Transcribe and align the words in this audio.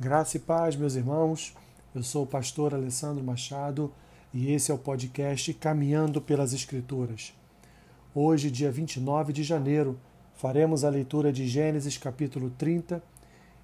Graça 0.00 0.38
e 0.38 0.40
paz, 0.40 0.76
meus 0.76 0.94
irmãos. 0.94 1.54
Eu 1.94 2.02
sou 2.02 2.24
o 2.24 2.26
pastor 2.26 2.72
Alessandro 2.72 3.22
Machado 3.22 3.92
e 4.32 4.50
esse 4.50 4.70
é 4.70 4.74
o 4.74 4.78
podcast 4.78 5.52
Caminhando 5.52 6.22
pelas 6.22 6.54
Escrituras. 6.54 7.34
Hoje, 8.14 8.50
dia 8.50 8.72
29 8.72 9.30
de 9.30 9.42
janeiro, 9.42 10.00
faremos 10.36 10.84
a 10.84 10.88
leitura 10.88 11.30
de 11.30 11.46
Gênesis 11.46 11.98
capítulo 11.98 12.48
30, 12.48 13.02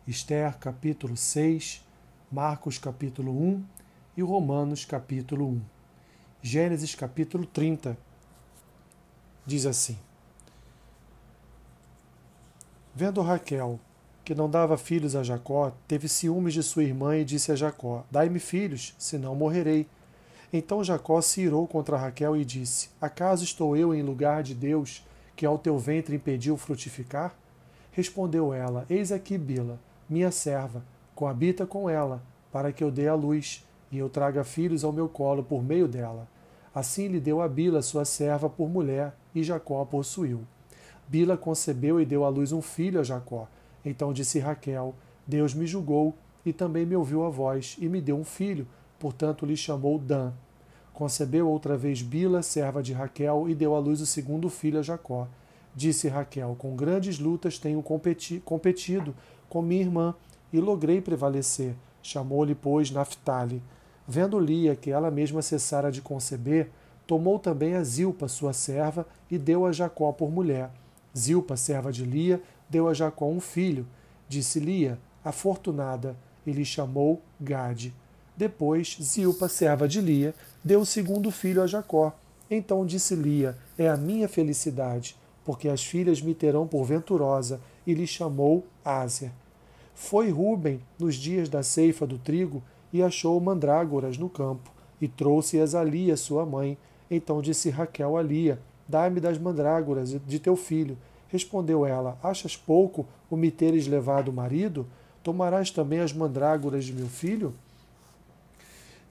Esther 0.07 0.59
capítulo 0.59 1.17
6, 1.17 1.83
Marcos 2.31 2.77
capítulo 2.77 3.33
1 3.33 3.65
e 4.19 4.23
Romanos 4.23 4.85
capítulo 4.85 5.49
1. 5.49 5.63
Gênesis 6.43 6.95
capítulo 6.95 7.47
30 7.47 7.97
diz 9.47 9.65
assim: 9.65 9.97
Vendo 12.95 13.23
Raquel 13.23 13.81
que 14.27 14.35
não 14.35 14.51
dava 14.51 14.77
filhos 14.77 15.15
a 15.15 15.23
Jacó, 15.23 15.73
teve 15.87 16.09
ciúmes 16.09 16.53
de 16.53 16.61
sua 16.61 16.83
irmã 16.83 17.17
e 17.17 17.25
disse 17.25 17.53
a 17.53 17.55
Jacó: 17.55 18.05
Dai-me 18.11 18.41
filhos, 18.41 18.93
senão 18.99 19.37
morrerei. 19.37 19.87
Então 20.53 20.83
Jacó 20.83 21.21
se 21.21 21.43
irou 21.43 21.65
contra 21.65 21.97
Raquel 21.97 22.37
e 22.37 22.45
disse: 22.45 22.91
Acaso 23.01 23.45
estou 23.45 23.77
eu 23.77 23.95
em 23.95 24.03
lugar 24.03 24.43
de 24.43 24.53
Deus, 24.53 25.07
que 25.37 25.47
ao 25.47 25.57
teu 25.57 25.79
ventre 25.79 26.17
impediu 26.17 26.57
frutificar? 26.57 27.37
Respondeu 27.93 28.53
ela: 28.53 28.85
Eis 28.91 29.13
aqui 29.13 29.39
Bila, 29.39 29.79
minha 30.11 30.33
serva, 30.33 30.83
coabita 31.15 31.65
com 31.65 31.89
ela, 31.89 32.21
para 32.51 32.73
que 32.73 32.83
eu 32.83 32.91
dê 32.91 33.07
a 33.07 33.15
luz, 33.15 33.65
e 33.93 33.99
eu 33.99 34.09
traga 34.09 34.43
filhos 34.43 34.83
ao 34.83 34.93
meu 34.93 35.09
colo 35.09 35.45
por 35.45 35.63
meio 35.63 35.87
dela. 35.87 36.27
Assim 36.75 37.07
lhe 37.07 37.21
deu 37.21 37.41
a 37.41 37.47
Bila, 37.47 37.81
sua 37.81 38.05
serva, 38.05 38.51
por 38.51 38.69
mulher, 38.69 39.15
e 39.33 39.45
Jacó 39.45 39.83
a 39.83 39.87
possuiu. 39.87 40.41
Bila 41.07 41.37
concebeu 41.37 42.01
e 42.01 42.05
deu 42.05 42.25
à 42.25 42.29
luz 42.29 42.51
um 42.51 42.61
filho 42.61 42.99
a 42.99 43.05
Jacó. 43.05 43.47
Então 43.87 44.13
disse 44.13 44.41
Raquel: 44.41 44.95
Deus 45.25 45.55
me 45.55 45.67
julgou 45.67 46.15
e 46.45 46.53
também 46.53 46.85
me 46.85 46.97
ouviu 46.97 47.25
a 47.25 47.31
voz 47.31 47.77
e 47.81 47.89
me 47.89 48.01
deu 48.01 48.19
um 48.19 48.25
filho, 48.25 48.67
portanto 48.99 49.47
lhe 49.47 49.57
chamou 49.57 49.97
Dan. 49.99 50.33
Concebeu 50.93 51.49
outra 51.49 51.77
vez 51.77 52.03
Bila, 52.03 52.43
serva 52.43 52.83
de 52.83 52.93
Raquel, 52.93 53.49
e 53.49 53.55
deu 53.55 53.77
à 53.77 53.79
luz 53.79 54.01
o 54.01 54.07
segundo 54.07 54.49
filho 54.51 54.79
a 54.81 54.83
Jacó. 54.83 55.29
Disse 55.75 56.09
Raquel: 56.09 56.57
Com 56.59 56.75
grandes 56.75 57.19
lutas 57.19 57.59
tenho 57.59 57.83
competi 57.83 58.43
competido 58.45 59.15
com 59.49 59.63
minha 59.63 59.83
irmã 59.83 60.15
e 60.53 60.59
logrei 60.59 61.01
prevalecer. 61.01 61.75
Chamou-lhe, 62.03 62.55
pois, 62.55 62.91
Naphtali. 62.91 63.63
Vendo 64.09 64.39
Lia 64.39 64.75
que 64.75 64.91
ela 64.91 65.11
mesma 65.11 65.43
cessara 65.43 65.93
de 65.93 66.01
conceber, 66.01 66.71
tomou 67.07 67.39
também 67.39 67.75
a 67.75 67.85
Zilpa, 67.85 68.27
sua 68.27 68.53
serva, 68.53 69.07
e 69.31 69.37
deu 69.37 69.67
a 69.67 69.73
Jacó 69.73 70.13
por 70.13 70.31
mulher. 70.31 70.71
Zilpa, 71.17 71.57
serva 71.57 71.91
de 71.91 72.05
Lia, 72.05 72.41
deu 72.69 72.89
a 72.89 72.95
Jacó 72.95 73.27
um 73.27 73.41
filho. 73.41 73.87
Disse 74.29 74.59
Lia, 74.61 74.99
afortunada, 75.25 76.17
e 76.47 76.53
lhe 76.53 76.65
chamou 76.65 77.21
Gade. 77.41 77.93
Depois, 78.37 78.97
Zilpa, 79.01 79.49
serva 79.49 79.89
de 79.89 80.01
Lia, 80.01 80.35
deu 80.63 80.81
o 80.81 80.87
segundo 80.87 81.31
filho 81.31 81.63
a 81.63 81.67
Jacó. 81.67 82.15
Então 82.51 82.87
disse 82.87 83.15
Lia: 83.15 83.57
É 83.77 83.89
a 83.89 83.97
minha 83.97 84.29
felicidade, 84.29 85.17
porque 85.45 85.69
as 85.69 85.85
filhas 85.85 86.21
me 86.21 86.35
terão 86.35 86.67
por 86.67 86.85
venturosa, 86.85 87.61
e 87.87 87.95
lhe 87.95 88.07
chamou 88.07 88.65
Ásia. 88.85 89.33
Foi 89.95 90.31
Ruben 90.31 90.81
nos 90.99 91.15
dias 91.15 91.49
da 91.49 91.63
ceifa 91.63 92.07
do 92.07 92.19
trigo 92.19 92.63
e 92.93 93.03
achou 93.03 93.41
mandrágoras 93.41 94.19
no 94.19 94.29
campo, 94.29 94.71
e 95.01 95.09
trouxe-as 95.09 95.75
a 95.75 95.83
Lia, 95.83 96.17
sua 96.17 96.45
mãe. 96.45 96.77
Então 97.11 97.41
disse 97.41 97.71
Raquel 97.71 98.17
a 98.17 98.23
Lia: 98.23 98.61
Dá-me 98.87 99.21
das 99.21 99.39
mandrágoras 99.39 100.11
de 100.11 100.39
teu 100.39 100.57
filho. 100.57 100.97
Respondeu 101.37 101.85
ela: 101.85 102.19
Achas 102.23 102.57
pouco 102.57 103.07
o 103.29 103.37
me 103.37 103.51
teres 103.51 103.87
levado 103.87 104.31
o 104.31 104.33
marido? 104.33 104.87
Tomarás 105.23 105.71
também 105.71 106.01
as 106.01 106.11
mandrágoras 106.11 106.87
de 106.87 106.95
meu 106.95 107.09
filho? 107.09 107.53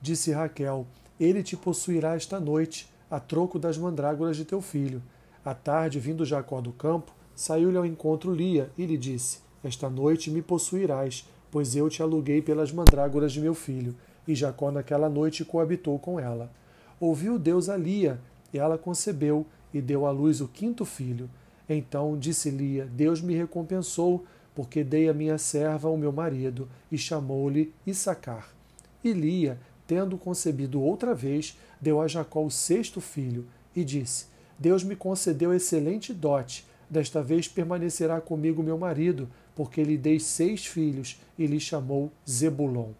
Disse 0.01 0.31
Raquel: 0.31 0.87
Ele 1.19 1.43
te 1.43 1.55
possuirá 1.55 2.15
esta 2.15 2.39
noite, 2.39 2.89
a 3.11 3.19
troco 3.19 3.59
das 3.59 3.77
mandrágoras 3.77 4.37
de 4.37 4.43
teu 4.43 4.59
filho. 4.59 5.03
À 5.45 5.53
tarde, 5.53 5.99
vindo 5.99 6.25
Jacó 6.25 6.61
do 6.61 6.71
campo, 6.71 7.13
saiu-lhe 7.35 7.77
ao 7.77 7.85
encontro 7.85 8.33
Lia 8.33 8.71
e 8.75 8.87
lhe 8.87 8.97
disse: 8.97 9.37
Esta 9.63 9.87
noite 9.87 10.31
me 10.31 10.41
possuirás, 10.41 11.29
pois 11.51 11.75
eu 11.75 11.91
te 11.91 12.01
aluguei 12.01 12.41
pelas 12.41 12.71
mandrágoras 12.71 13.33
de 13.33 13.39
meu 13.39 13.53
filho. 13.53 13.95
E 14.27 14.33
Jacó 14.33 14.71
naquela 14.71 15.09
noite 15.09 15.45
coabitou 15.45 15.99
com 15.99 16.19
ela. 16.19 16.51
Ouviu 16.99 17.37
Deus 17.37 17.69
a 17.69 17.77
Lia, 17.77 18.19
e 18.51 18.57
ela 18.57 18.79
concebeu 18.79 19.45
e 19.71 19.79
deu 19.79 20.07
à 20.07 20.11
luz 20.11 20.41
o 20.41 20.47
quinto 20.47 20.85
filho. 20.85 21.29
Então 21.69 22.17
disse 22.17 22.49
Lia: 22.49 22.85
Deus 22.85 23.21
me 23.21 23.35
recompensou, 23.35 24.25
porque 24.53 24.83
dei 24.83 25.09
a 25.09 25.13
minha 25.13 25.37
serva 25.37 25.87
ao 25.87 25.97
meu 25.97 26.11
marido, 26.11 26.69
e 26.91 26.97
chamou-lhe 26.97 27.73
Issacar. 27.85 28.49
E 29.03 29.11
Lia, 29.11 29.59
tendo 29.85 30.17
concebido 30.17 30.81
outra 30.81 31.13
vez, 31.13 31.57
deu 31.79 32.01
a 32.01 32.07
Jacó 32.07 32.43
o 32.43 32.51
sexto 32.51 33.01
filho, 33.01 33.45
e 33.75 33.83
disse: 33.83 34.25
Deus 34.57 34.83
me 34.83 34.95
concedeu 34.95 35.53
excelente 35.53 36.13
dote, 36.13 36.65
desta 36.89 37.21
vez 37.21 37.47
permanecerá 37.47 38.21
comigo 38.21 38.63
meu 38.63 38.77
marido, 38.77 39.29
porque 39.55 39.83
lhe 39.83 39.97
dei 39.97 40.19
seis 40.19 40.65
filhos, 40.65 41.19
e 41.37 41.45
lhe 41.45 41.59
chamou 41.59 42.11
Zebulon. 42.29 42.91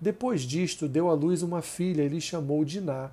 Depois 0.00 0.42
disto, 0.42 0.88
deu 0.88 1.10
à 1.10 1.14
luz 1.14 1.42
uma 1.42 1.60
filha 1.60 2.02
e 2.02 2.08
lhe 2.08 2.20
chamou 2.20 2.64
Diná. 2.64 3.10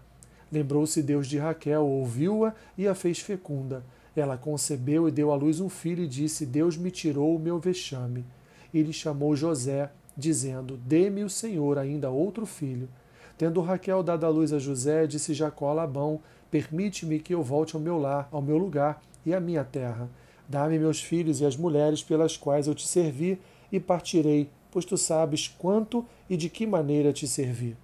Lembrou-se 0.50 1.04
Deus 1.04 1.28
de 1.28 1.38
Raquel, 1.38 1.86
ouviu-a 1.86 2.56
e 2.78 2.88
a 2.88 2.96
fez 2.96 3.20
fecunda. 3.20 3.84
Ela 4.20 4.36
concebeu 4.36 5.08
e 5.08 5.12
deu 5.12 5.32
à 5.32 5.36
luz 5.36 5.60
um 5.60 5.70
filho 5.70 6.04
e 6.04 6.08
disse: 6.08 6.46
Deus 6.46 6.76
me 6.76 6.90
tirou 6.90 7.36
o 7.36 7.40
meu 7.40 7.60
vexame. 7.60 8.26
E 8.74 8.82
lhe 8.82 8.92
chamou 8.92 9.36
José, 9.36 9.92
dizendo: 10.18 10.76
Dê-me 10.76 11.24
o 11.24 11.30
Senhor 11.30 11.78
ainda 11.78 12.10
outro 12.10 12.46
filho. 12.46 12.90
Tendo 13.38 13.62
Raquel 13.62 14.02
dado 14.02 14.26
à 14.26 14.30
luz 14.30 14.52
a 14.52 14.58
José, 14.58 15.06
disse 15.06 15.34
Jacó 15.34 15.70
a 15.70 15.74
Labão: 15.74 16.20
Permite-me 16.50 17.20
que 17.20 17.34
eu 17.34 17.44
volte 17.44 17.76
ao 17.76 17.82
meu 17.82 18.00
lar, 18.00 18.28
ao 18.32 18.42
meu 18.42 18.58
lugar 18.58 19.02
e 19.24 19.34
à 19.34 19.40
minha 19.40 19.64
terra. 19.64 20.10
Dá-me 20.50 20.80
meus 20.80 21.00
filhos 21.00 21.40
e 21.40 21.46
as 21.46 21.56
mulheres 21.56 22.02
pelas 22.02 22.36
quais 22.36 22.68
eu 22.68 22.74
te 22.74 22.88
servi, 22.88 23.40
e 23.72 23.80
partirei, 23.80 24.50
pois 24.72 24.86
tu 24.86 24.98
sabes 24.98 25.48
quanto 25.48 26.04
e 26.28 26.36
de 26.36 26.50
que 26.50 26.66
maneira 26.66 27.14
te 27.14 27.28
servi. 27.28 27.78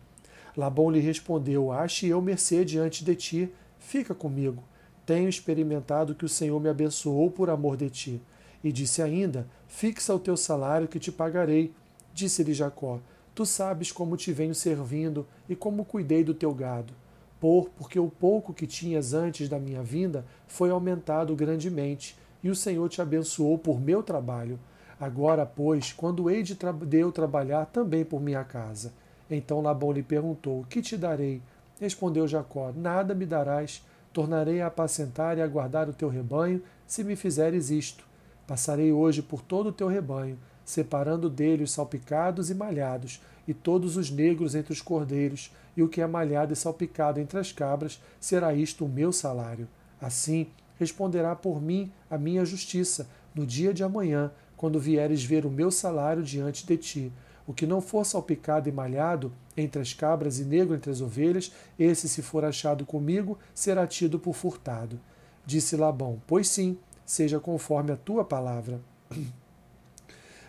Labão 0.57 0.89
lhe 0.89 0.99
respondeu: 0.99 1.71
Ache 1.71 2.07
eu 2.07 2.19
mercê 2.19 2.65
diante 2.65 3.05
de 3.05 3.15
ti, 3.15 3.49
fica 3.77 4.15
comigo. 4.15 4.63
Tenho 5.05 5.27
experimentado 5.27 6.15
que 6.15 6.25
o 6.25 6.29
Senhor 6.29 6.59
me 6.59 6.69
abençoou 6.69 7.29
por 7.29 7.49
amor 7.49 7.75
de 7.75 7.89
ti. 7.89 8.21
E 8.63 8.71
disse 8.71 9.01
ainda: 9.01 9.47
Fixa 9.67 10.15
o 10.15 10.19
teu 10.19 10.37
salário 10.37 10.87
que 10.87 10.99
te 10.99 11.11
pagarei. 11.11 11.73
Disse-lhe 12.13 12.53
Jacó: 12.53 12.99
Tu 13.35 13.45
sabes 13.45 13.91
como 13.91 14.15
te 14.15 14.31
venho 14.31 14.55
servindo 14.55 15.27
e 15.49 15.55
como 15.55 15.83
cuidei 15.83 16.23
do 16.23 16.33
teu 16.33 16.53
gado. 16.53 16.93
Por, 17.39 17.69
porque 17.71 17.99
o 17.99 18.07
pouco 18.07 18.53
que 18.53 18.65
tinhas 18.65 19.13
antes 19.13 19.49
da 19.49 19.59
minha 19.59 19.83
vinda 19.83 20.25
foi 20.47 20.69
aumentado 20.69 21.35
grandemente, 21.35 22.15
e 22.41 22.49
o 22.49 22.55
Senhor 22.55 22.87
te 22.87 23.01
abençoou 23.01 23.57
por 23.57 23.81
meu 23.81 24.01
trabalho. 24.01 24.57
Agora, 24.97 25.45
pois, 25.45 25.91
quando 25.91 26.29
hei 26.29 26.43
de, 26.43 26.55
tra 26.55 26.71
de 26.71 26.99
eu 26.99 27.11
trabalhar 27.11 27.65
também 27.65 28.05
por 28.05 28.21
minha 28.21 28.45
casa? 28.45 28.93
Então 29.29 29.61
Labão 29.61 29.91
lhe 29.91 30.03
perguntou: 30.03 30.63
Que 30.69 30.81
te 30.81 30.95
darei? 30.95 31.41
Respondeu 31.81 32.25
Jacó: 32.27 32.71
Nada 32.73 33.13
me 33.13 33.25
darás 33.25 33.83
Tornarei 34.13 34.61
a 34.61 34.67
apacentar 34.67 35.37
e 35.37 35.41
a 35.41 35.47
guardar 35.47 35.89
o 35.89 35.93
teu 35.93 36.07
rebanho, 36.07 36.61
se 36.85 37.03
me 37.03 37.15
fizeres 37.15 37.71
isto. 37.71 38.05
Passarei 38.45 38.93
hoje 38.93 39.23
por 39.23 39.41
todo 39.41 39.69
o 39.69 39.73
teu 39.73 39.87
rebanho, 39.87 40.37
separando 40.63 41.29
dele 41.29 41.63
os 41.63 41.71
salpicados 41.71 42.51
e 42.51 42.53
malhados, 42.53 43.19
e 43.47 43.53
todos 43.53 43.97
os 43.97 44.11
negros 44.11 44.53
entre 44.53 44.71
os 44.71 44.81
cordeiros, 44.81 45.51
e 45.75 45.81
o 45.81 45.89
que 45.89 45.99
é 45.99 46.07
malhado 46.07 46.53
e 46.53 46.55
salpicado 46.55 47.19
entre 47.19 47.39
as 47.39 47.51
cabras, 47.51 47.99
será 48.19 48.53
isto 48.53 48.85
o 48.85 48.89
meu 48.89 49.11
salário. 49.11 49.67
Assim 49.99 50.47
responderá 50.77 51.35
por 51.35 51.61
mim 51.61 51.91
a 52.09 52.17
minha 52.17 52.45
justiça, 52.45 53.09
no 53.33 53.45
dia 53.45 53.73
de 53.73 53.83
amanhã, 53.83 54.31
quando 54.55 54.79
vieres 54.79 55.23
ver 55.23 55.45
o 55.45 55.51
meu 55.51 55.71
salário 55.71 56.21
diante 56.21 56.65
de 56.65 56.77
ti. 56.77 57.11
O 57.45 57.53
que 57.53 57.67
não 57.67 57.81
for 57.81 58.05
salpicado 58.05 58.69
e 58.69 58.71
malhado 58.71 59.33
entre 59.57 59.81
as 59.81 59.93
cabras 59.93 60.39
e 60.39 60.45
negro 60.45 60.75
entre 60.75 60.89
as 60.89 61.01
ovelhas, 61.01 61.51
esse, 61.77 62.07
se 62.07 62.21
for 62.21 62.45
achado 62.45 62.85
comigo, 62.85 63.37
será 63.53 63.85
tido 63.85 64.17
por 64.17 64.33
furtado. 64.33 64.99
Disse 65.45 65.75
Labão: 65.75 66.21
Pois 66.25 66.47
sim, 66.47 66.77
seja 67.05 67.39
conforme 67.39 67.91
a 67.91 67.97
tua 67.97 68.23
palavra. 68.23 68.79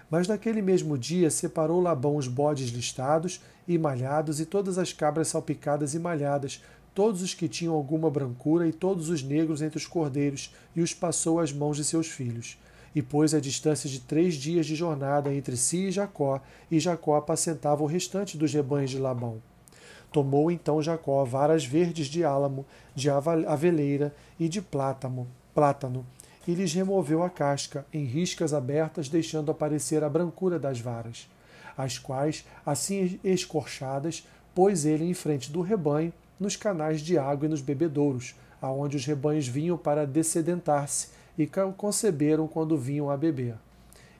Mas 0.08 0.28
naquele 0.28 0.62
mesmo 0.62 0.96
dia 0.96 1.30
separou 1.30 1.80
Labão 1.80 2.16
os 2.16 2.28
bodes 2.28 2.68
listados 2.68 3.40
e 3.66 3.76
malhados 3.76 4.38
e 4.38 4.46
todas 4.46 4.78
as 4.78 4.92
cabras 4.92 5.28
salpicadas 5.28 5.94
e 5.94 5.98
malhadas, 5.98 6.62
todos 6.94 7.22
os 7.22 7.34
que 7.34 7.48
tinham 7.48 7.74
alguma 7.74 8.08
brancura 8.08 8.68
e 8.68 8.72
todos 8.72 9.08
os 9.08 9.22
negros 9.24 9.60
entre 9.60 9.78
os 9.78 9.86
cordeiros, 9.86 10.54
e 10.76 10.80
os 10.80 10.94
passou 10.94 11.40
às 11.40 11.52
mãos 11.52 11.76
de 11.76 11.84
seus 11.84 12.06
filhos 12.06 12.56
e 12.94 13.02
pôs 13.02 13.34
a 13.34 13.40
distância 13.40 13.88
de 13.90 14.00
três 14.00 14.34
dias 14.34 14.66
de 14.66 14.74
jornada 14.74 15.34
entre 15.34 15.56
si 15.56 15.86
e 15.86 15.90
Jacó, 15.90 16.40
e 16.70 16.78
Jacó 16.78 17.16
apacentava 17.16 17.82
o 17.82 17.86
restante 17.86 18.38
dos 18.38 18.52
rebanhos 18.52 18.90
de 18.90 18.98
Labão. 18.98 19.42
Tomou 20.12 20.50
então 20.50 20.80
Jacó 20.80 21.24
varas 21.24 21.64
verdes 21.64 22.06
de 22.06 22.22
álamo, 22.22 22.64
de 22.94 23.10
aveleira 23.10 24.14
e 24.38 24.48
de 24.48 24.62
plátano, 24.62 25.26
plátano, 25.52 26.06
e 26.46 26.54
lhes 26.54 26.72
removeu 26.72 27.22
a 27.22 27.30
casca, 27.30 27.84
em 27.92 28.04
riscas 28.04 28.54
abertas, 28.54 29.08
deixando 29.08 29.50
aparecer 29.50 30.04
a 30.04 30.08
brancura 30.08 30.58
das 30.58 30.78
varas. 30.78 31.28
as 31.76 31.98
quais, 31.98 32.44
assim 32.64 33.18
escorchadas, 33.24 34.24
pôs 34.54 34.84
ele 34.84 35.04
em 35.04 35.14
frente 35.14 35.50
do 35.50 35.60
rebanho, 35.60 36.12
nos 36.38 36.56
canais 36.56 37.00
de 37.00 37.18
água 37.18 37.46
e 37.46 37.48
nos 37.48 37.60
bebedouros, 37.60 38.34
aonde 38.62 38.96
os 38.96 39.04
rebanhos 39.04 39.48
vinham 39.48 39.76
para 39.76 40.06
descedentar-se 40.06 41.08
e 41.38 41.48
conceberam 41.76 42.46
quando 42.46 42.76
vinham 42.76 43.10
a 43.10 43.16
beber. 43.16 43.56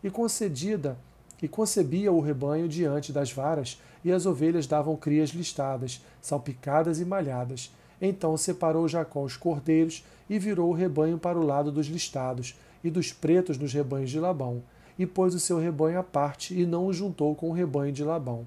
E 0.03 0.11
concedida 0.11 0.97
e 1.43 1.49
concebia 1.49 2.11
o 2.11 2.21
rebanho 2.21 2.67
diante 2.67 3.13
das 3.13 3.31
varas, 3.31 3.79
e 4.03 4.11
as 4.11 4.25
ovelhas 4.25 4.67
davam 4.67 4.97
crias 4.97 5.31
listadas, 5.31 6.03
salpicadas 6.21 7.01
e 7.01 7.05
malhadas. 7.05 7.71
Então 8.01 8.37
separou 8.37 8.89
Jacó 8.89 9.23
os 9.23 9.37
cordeiros 9.37 10.05
e 10.29 10.39
virou 10.39 10.71
o 10.71 10.75
rebanho 10.75 11.19
para 11.19 11.39
o 11.39 11.45
lado 11.45 11.71
dos 11.71 11.87
listados 11.87 12.55
e 12.83 12.91
dos 12.91 13.13
pretos 13.13 13.59
nos 13.59 13.73
rebanhos 13.73 14.11
de 14.11 14.19
Labão, 14.19 14.63
e 14.99 15.07
pôs 15.07 15.35
o 15.35 15.41
seu 15.41 15.59
rebanho 15.59 15.99
à 15.99 16.03
parte 16.03 16.59
e 16.59 16.65
não 16.65 16.87
o 16.87 16.93
juntou 16.93 17.35
com 17.35 17.51
o 17.51 17.53
rebanho 17.53 17.93
de 17.93 18.05
Labão. 18.05 18.47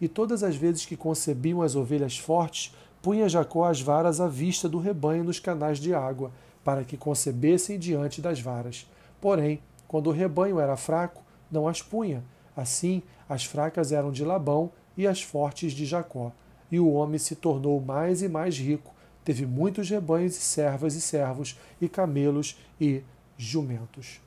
E 0.00 0.08
todas 0.08 0.42
as 0.42 0.56
vezes 0.56 0.86
que 0.86 0.96
concebiam 0.96 1.62
as 1.62 1.76
ovelhas 1.76 2.18
fortes, 2.18 2.74
punha 3.02 3.28
Jacó 3.28 3.64
as 3.64 3.80
varas 3.80 4.20
à 4.20 4.28
vista 4.28 4.68
do 4.68 4.78
rebanho 4.78 5.24
nos 5.24 5.40
canais 5.40 5.78
de 5.78 5.94
água, 5.94 6.30
para 6.64 6.84
que 6.84 6.96
concebessem 6.96 7.78
diante 7.78 8.20
das 8.20 8.40
varas. 8.40 8.88
Porém, 9.20 9.60
quando 9.88 10.08
o 10.08 10.12
rebanho 10.12 10.60
era 10.60 10.76
fraco, 10.76 11.22
não 11.50 11.66
as 11.66 11.82
punha. 11.82 12.22
Assim, 12.56 13.02
as 13.28 13.44
fracas 13.44 13.92
eram 13.92 14.10
de 14.10 14.24
Labão 14.24 14.70
e 14.96 15.06
as 15.06 15.22
fortes 15.22 15.72
de 15.72 15.84
Jacó. 15.84 16.32
E 16.70 16.78
o 16.78 16.92
homem 16.92 17.18
se 17.18 17.34
tornou 17.34 17.80
mais 17.80 18.22
e 18.22 18.28
mais 18.28 18.56
rico, 18.56 18.94
teve 19.24 19.44
muitos 19.46 19.88
rebanhos 19.90 20.36
e 20.36 20.40
servas 20.40 20.94
e 20.94 21.00
servos, 21.00 21.58
e 21.80 21.88
camelos 21.88 22.58
e 22.80 23.02
jumentos. 23.36 24.20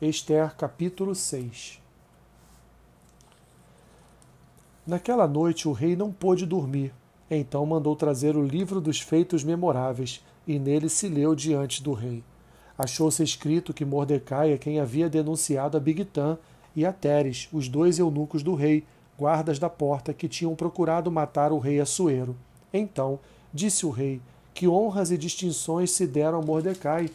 Esther 0.00 0.54
capítulo 0.54 1.14
6 1.14 1.80
Naquela 4.86 5.26
noite 5.26 5.66
o 5.68 5.72
rei 5.72 5.96
não 5.96 6.12
pôde 6.12 6.46
dormir, 6.46 6.94
então 7.30 7.66
mandou 7.66 7.94
trazer 7.96 8.36
o 8.36 8.42
livro 8.42 8.80
dos 8.80 9.00
feitos 9.00 9.44
memoráveis, 9.44 10.24
e 10.48 10.58
nele 10.58 10.88
se 10.88 11.06
leu 11.08 11.34
diante 11.34 11.82
do 11.82 11.92
rei. 11.92 12.24
Achou-se 12.76 13.22
escrito 13.22 13.74
que 13.74 13.84
Mordecai 13.84 14.52
é 14.52 14.56
quem 14.56 14.80
havia 14.80 15.10
denunciado 15.10 15.76
a 15.76 15.80
Bigtã 15.80 16.38
e 16.74 16.86
a 16.86 16.92
Teres, 16.92 17.48
os 17.52 17.68
dois 17.68 17.98
eunucos 17.98 18.42
do 18.42 18.54
rei, 18.54 18.84
guardas 19.18 19.58
da 19.58 19.68
porta, 19.68 20.14
que 20.14 20.26
tinham 20.26 20.54
procurado 20.54 21.10
matar 21.10 21.52
o 21.52 21.58
rei 21.58 21.80
Assuero. 21.80 22.34
Então 22.72 23.18
disse 23.52 23.84
o 23.84 23.90
rei 23.90 24.22
que 24.54 24.66
honras 24.66 25.10
e 25.10 25.18
distinções 25.18 25.90
se 25.90 26.06
deram 26.06 26.38
a 26.38 26.42
Mordecai. 26.42 27.10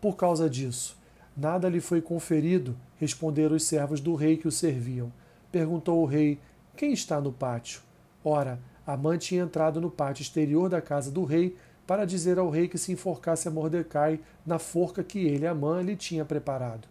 Por 0.00 0.16
causa 0.16 0.48
disso, 0.48 0.96
nada 1.36 1.68
lhe 1.68 1.80
foi 1.80 2.00
conferido, 2.00 2.74
responderam 2.96 3.54
os 3.54 3.64
servos 3.64 4.00
do 4.00 4.14
rei 4.14 4.36
que 4.36 4.48
o 4.48 4.52
serviam. 4.52 5.12
Perguntou 5.52 6.00
o 6.00 6.06
rei: 6.06 6.38
Quem 6.76 6.92
está 6.92 7.20
no 7.20 7.32
pátio? 7.32 7.82
Ora, 8.24 8.58
Amã 8.86 9.18
tinha 9.18 9.42
entrado 9.42 9.80
no 9.80 9.90
pátio 9.90 10.22
exterior 10.22 10.70
da 10.70 10.80
casa 10.80 11.10
do 11.10 11.24
rei 11.24 11.54
para 11.88 12.04
dizer 12.04 12.38
ao 12.38 12.50
rei 12.50 12.68
que 12.68 12.76
se 12.76 12.92
enforcasse 12.92 13.48
a 13.48 13.50
Mordecai 13.50 14.20
na 14.44 14.58
forca 14.58 15.02
que 15.02 15.20
ele, 15.20 15.46
Amã, 15.46 15.80
lhe 15.80 15.96
tinha 15.96 16.22
preparado. 16.22 16.86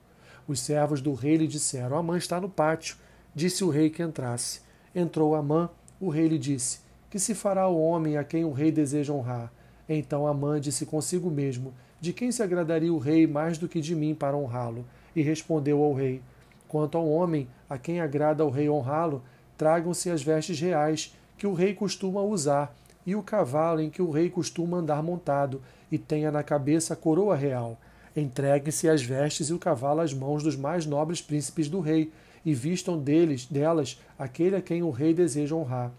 Os 0.48 0.60
servos 0.60 1.02
do 1.02 1.14
rei 1.14 1.38
lhe 1.38 1.46
disseram: 1.46 1.96
Amã 1.96 2.18
está 2.18 2.42
no 2.42 2.50
pátio. 2.50 2.98
Disse 3.36 3.64
o 3.64 3.70
rei 3.70 3.92
que 3.92 4.02
entrasse. 4.02 4.62
Entrou 4.96 5.36
Amã, 5.36 5.70
o 6.02 6.10
rei 6.10 6.28
lhe 6.28 6.40
disse: 6.40 6.80
Que 7.12 7.20
se 7.20 7.36
fará 7.36 7.68
o 7.68 7.80
homem 7.80 8.18
a 8.18 8.24
quem 8.24 8.44
o 8.44 8.52
rei 8.52 8.72
deseja 8.72 9.14
honrar? 9.14 9.54
Então 9.88 10.26
Amã 10.26 10.60
disse 10.60 10.84
consigo 10.84 11.30
mesmo: 11.30 11.76
De 12.02 12.12
quem 12.12 12.32
se 12.32 12.42
agradaria 12.42 12.92
o 12.92 12.98
rei 12.98 13.28
mais 13.28 13.60
do 13.60 13.68
que 13.68 13.80
de 13.80 13.96
mim 13.96 14.16
para 14.16 14.36
honrá-lo? 14.36 14.84
E 15.16 15.22
respondeu 15.22 15.84
ao 15.84 15.94
rei: 15.94 16.24
Quanto 16.68 16.98
ao 16.98 17.08
homem 17.08 17.48
a 17.70 17.78
quem 17.78 18.02
agrada 18.02 18.44
o 18.44 18.50
rei 18.50 18.68
honrá-lo, 18.68 19.22
tragam-se 19.56 20.10
as 20.10 20.24
vestes 20.24 20.60
reais 20.60 21.16
que 21.38 21.46
o 21.46 21.54
rei 21.54 21.76
costuma 21.76 22.24
usar, 22.24 22.76
e 23.08 23.16
o 23.16 23.24
cavalo 23.24 23.80
em 23.80 23.90
que 23.90 24.02
o 24.02 24.12
rei 24.12 24.30
costuma 24.30 24.78
andar 24.78 25.02
montado, 25.02 25.62
e 25.90 25.98
tenha 25.98 26.30
na 26.30 26.44
cabeça 26.44 26.94
a 26.94 26.98
coroa 26.98 27.38
real. 27.38 27.80
Entreguem-se 28.14 28.90
as 28.90 29.02
vestes 29.02 29.50
e 29.50 29.54
o 29.54 29.60
cavalo 29.60 30.02
às 30.02 30.14
mãos 30.14 30.44
dos 30.44 30.58
mais 30.58 30.86
nobres 30.86 31.22
príncipes 31.22 31.70
do 31.70 31.80
rei, 31.80 32.12
e 32.46 32.54
vistam 32.54 33.00
deles, 33.00 33.46
delas 33.46 34.02
aquele 34.20 34.58
a 34.58 34.62
quem 34.62 34.84
o 34.84 34.90
rei 34.90 35.14
deseja 35.14 35.56
honrar. 35.56 35.90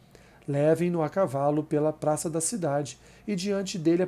Levem-no 0.46 1.02
a 1.02 1.08
cavalo 1.08 1.64
pela 1.64 1.94
praça 1.94 2.28
da 2.28 2.42
cidade, 2.42 2.98
e 3.26 3.34
diante 3.34 3.78
dele 3.78 4.06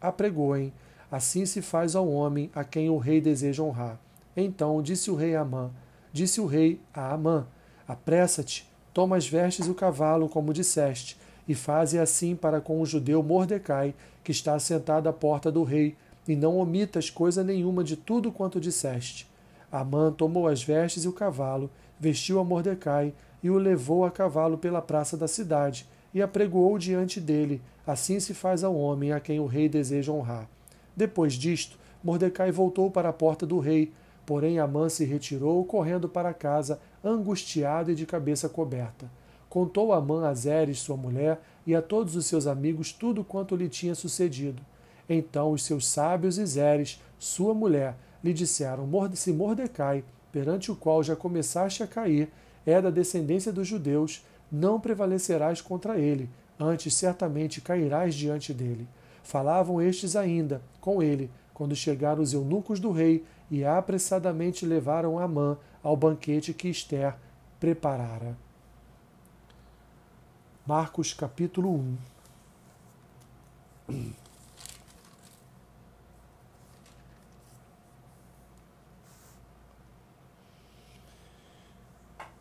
apregoem. 0.00 0.72
Assim 1.10 1.46
se 1.46 1.62
faz 1.62 1.94
ao 1.94 2.08
homem 2.08 2.50
a 2.54 2.64
quem 2.64 2.90
o 2.90 2.98
rei 2.98 3.20
deseja 3.20 3.62
honrar. 3.62 4.00
Então 4.36 4.82
disse 4.82 5.12
o 5.12 5.14
rei 5.14 5.36
a 5.36 5.42
Amã, 5.42 5.70
disse 6.12 6.40
o 6.40 6.46
rei 6.46 6.80
a 6.92 7.12
Amã, 7.12 7.46
apressa-te, 7.86 8.68
Toma 8.94 9.16
as 9.16 9.26
vestes 9.26 9.66
e 9.66 9.70
o 9.70 9.74
cavalo, 9.74 10.28
como 10.28 10.54
disseste, 10.54 11.18
e 11.46 11.54
faze 11.54 11.98
assim 11.98 12.34
para 12.34 12.60
com 12.60 12.80
o 12.80 12.86
judeu 12.86 13.22
Mordecai, 13.22 13.94
que 14.22 14.32
está 14.32 14.58
sentado 14.58 15.08
à 15.08 15.12
porta 15.12 15.50
do 15.52 15.62
rei, 15.62 15.96
e 16.26 16.34
não 16.34 16.58
omitas 16.58 17.10
coisa 17.10 17.44
nenhuma 17.44 17.84
de 17.84 17.96
tudo 17.96 18.32
quanto 18.32 18.60
disseste. 18.60 19.28
Amã 19.70 20.10
tomou 20.10 20.48
as 20.48 20.62
vestes 20.62 21.04
e 21.04 21.08
o 21.08 21.12
cavalo, 21.12 21.70
vestiu 22.00 22.38
a 22.38 22.44
Mordecai 22.44 23.12
e 23.42 23.50
o 23.50 23.58
levou 23.58 24.04
a 24.04 24.10
cavalo 24.10 24.56
pela 24.56 24.80
praça 24.80 25.16
da 25.16 25.28
cidade, 25.28 25.86
e 26.14 26.22
apregoou 26.22 26.78
diante 26.78 27.20
dele. 27.20 27.60
Assim 27.86 28.18
se 28.20 28.32
faz 28.32 28.64
ao 28.64 28.74
homem 28.74 29.12
a 29.12 29.20
quem 29.20 29.40
o 29.40 29.46
rei 29.46 29.68
deseja 29.68 30.12
honrar. 30.12 30.48
Depois 30.96 31.34
disto, 31.34 31.76
Mordecai 32.02 32.50
voltou 32.50 32.90
para 32.90 33.08
a 33.08 33.12
porta 33.12 33.44
do 33.44 33.58
rei, 33.58 33.92
porém 34.24 34.58
Amã 34.58 34.88
se 34.88 35.04
retirou, 35.04 35.62
correndo 35.64 36.08
para 36.08 36.32
casa, 36.32 36.80
angustiado 37.04 37.90
e 37.90 37.94
de 37.94 38.06
cabeça 38.06 38.48
coberta. 38.48 39.10
Contou 39.54 39.92
Amã 39.92 40.26
a 40.26 40.34
Zeres, 40.34 40.80
sua 40.80 40.96
mulher, 40.96 41.40
e 41.64 41.76
a 41.76 41.80
todos 41.80 42.16
os 42.16 42.26
seus 42.26 42.44
amigos 42.44 42.92
tudo 42.92 43.22
quanto 43.22 43.54
lhe 43.54 43.68
tinha 43.68 43.94
sucedido. 43.94 44.60
Então 45.08 45.52
os 45.52 45.62
seus 45.62 45.86
sábios 45.86 46.38
e 46.38 46.44
Zeres, 46.44 47.00
sua 47.20 47.54
mulher, 47.54 47.94
lhe 48.24 48.32
disseram: 48.32 48.88
Se 49.14 49.32
Mordecai, 49.32 50.02
perante 50.32 50.72
o 50.72 50.74
qual 50.74 51.04
já 51.04 51.14
começaste 51.14 51.84
a 51.84 51.86
cair, 51.86 52.32
é 52.66 52.82
da 52.82 52.90
descendência 52.90 53.52
dos 53.52 53.68
judeus, 53.68 54.26
não 54.50 54.80
prevalecerás 54.80 55.60
contra 55.60 56.00
ele, 56.00 56.28
antes 56.58 56.92
certamente 56.92 57.60
cairás 57.60 58.16
diante 58.16 58.52
dele. 58.52 58.88
Falavam 59.22 59.80
estes 59.80 60.16
ainda 60.16 60.62
com 60.80 61.00
ele, 61.00 61.30
quando 61.54 61.76
chegaram 61.76 62.20
os 62.20 62.34
eunucos 62.34 62.80
do 62.80 62.90
rei 62.90 63.24
e 63.48 63.64
apressadamente 63.64 64.66
levaram 64.66 65.16
Amã 65.16 65.56
ao 65.80 65.96
banquete 65.96 66.52
que 66.52 66.66
Esther 66.66 67.14
preparara. 67.60 68.36
Marcos 70.66 71.12
capítulo 71.12 71.68
1 71.68 71.96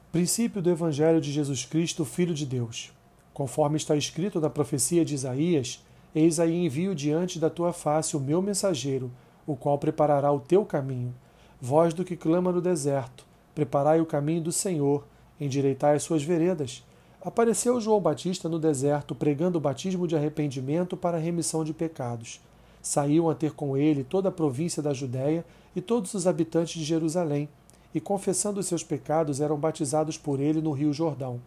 Princípio 0.10 0.62
do 0.62 0.70
Evangelho 0.70 1.20
de 1.20 1.34
Jesus 1.34 1.66
Cristo, 1.66 2.06
Filho 2.06 2.34
de 2.34 2.46
Deus. 2.46 2.94
Conforme 3.34 3.76
está 3.76 3.94
escrito 3.98 4.40
na 4.40 4.50
profecia 4.50 5.04
de 5.04 5.16
Isaías, 5.16 5.84
eis 6.16 6.40
aí 6.40 6.56
envio 6.66 6.96
diante 6.96 7.38
da 7.38 7.50
tua 7.50 7.74
face 7.74 8.16
o 8.16 8.22
meu 8.22 8.42
mensageiro, 8.42 9.12
o 9.46 9.54
qual 9.58 9.78
preparará 9.78 10.32
o 10.32 10.40
teu 10.40 10.64
caminho. 10.64 11.14
Voz 11.60 11.94
do 11.94 12.06
que 12.06 12.16
clama 12.16 12.54
no 12.54 12.62
deserto, 12.62 13.26
preparai 13.54 14.00
o 14.00 14.06
caminho 14.06 14.44
do 14.44 14.52
Senhor, 14.54 15.06
endireitai 15.42 15.98
as 15.98 16.04
suas 16.04 16.24
veredas. 16.24 16.86
Apareceu 17.26 17.80
João 17.80 18.02
Batista 18.02 18.50
no 18.50 18.60
deserto, 18.60 19.16
pregando 19.16 19.58
o 19.58 19.62
batismo 19.62 20.06
de 20.06 20.14
arrependimento 20.14 20.98
para 20.98 21.16
a 21.16 21.20
remissão 21.22 21.64
de 21.64 21.74
pecados. 21.74 22.42
Saiu 22.82 23.30
a 23.30 23.34
ter 23.34 23.54
com 23.54 23.78
ele 23.78 24.04
toda 24.04 24.28
a 24.28 24.32
província 24.32 24.84
da 24.84 24.94
Judéia 24.94 25.46
e 25.74 25.80
todos 25.80 26.14
os 26.14 26.28
habitantes 26.28 26.74
de 26.74 26.84
Jerusalém, 26.84 27.48
e 27.96 28.02
confessando 28.02 28.60
os 28.60 28.66
seus 28.66 28.84
pecados 28.84 29.40
eram 29.40 29.58
batizados 29.58 30.18
por 30.18 30.42
ele 30.42 30.62
no 30.62 30.74
rio 30.74 30.92
Jordão. 30.92 31.40